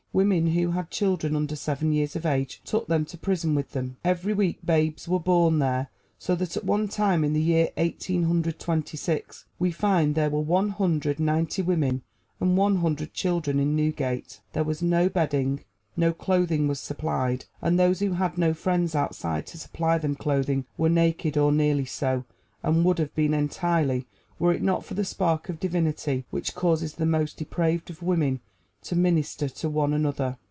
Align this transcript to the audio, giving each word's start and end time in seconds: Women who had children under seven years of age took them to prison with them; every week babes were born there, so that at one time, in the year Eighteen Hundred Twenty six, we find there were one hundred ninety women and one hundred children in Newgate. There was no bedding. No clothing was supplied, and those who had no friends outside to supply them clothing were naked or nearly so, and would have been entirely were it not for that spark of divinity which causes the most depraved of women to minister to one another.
Women 0.13 0.47
who 0.47 0.71
had 0.71 0.91
children 0.91 1.37
under 1.37 1.55
seven 1.55 1.93
years 1.93 2.17
of 2.17 2.25
age 2.25 2.59
took 2.65 2.87
them 2.87 3.05
to 3.05 3.17
prison 3.17 3.55
with 3.55 3.71
them; 3.71 3.95
every 4.03 4.33
week 4.33 4.59
babes 4.65 5.07
were 5.07 5.21
born 5.21 5.59
there, 5.59 5.87
so 6.19 6.35
that 6.35 6.57
at 6.57 6.65
one 6.65 6.89
time, 6.89 7.23
in 7.23 7.31
the 7.31 7.41
year 7.41 7.69
Eighteen 7.77 8.23
Hundred 8.23 8.59
Twenty 8.59 8.97
six, 8.97 9.45
we 9.57 9.71
find 9.71 10.13
there 10.13 10.29
were 10.29 10.41
one 10.41 10.67
hundred 10.71 11.17
ninety 11.17 11.61
women 11.61 12.01
and 12.41 12.57
one 12.57 12.75
hundred 12.79 13.13
children 13.13 13.57
in 13.57 13.73
Newgate. 13.73 14.41
There 14.51 14.65
was 14.65 14.81
no 14.81 15.07
bedding. 15.07 15.61
No 15.95 16.11
clothing 16.11 16.67
was 16.67 16.81
supplied, 16.81 17.45
and 17.61 17.79
those 17.79 18.01
who 18.01 18.11
had 18.11 18.37
no 18.37 18.53
friends 18.53 18.93
outside 18.93 19.47
to 19.47 19.57
supply 19.57 19.97
them 19.97 20.15
clothing 20.17 20.65
were 20.77 20.89
naked 20.89 21.37
or 21.37 21.53
nearly 21.53 21.85
so, 21.85 22.25
and 22.63 22.83
would 22.83 22.99
have 22.99 23.15
been 23.15 23.33
entirely 23.33 24.07
were 24.39 24.51
it 24.51 24.61
not 24.61 24.83
for 24.83 24.93
that 24.95 25.05
spark 25.05 25.47
of 25.47 25.57
divinity 25.57 26.25
which 26.31 26.53
causes 26.53 26.95
the 26.95 27.05
most 27.05 27.37
depraved 27.37 27.89
of 27.89 28.03
women 28.03 28.41
to 28.83 28.95
minister 28.95 29.47
to 29.47 29.69
one 29.69 29.93
another. 29.93 30.39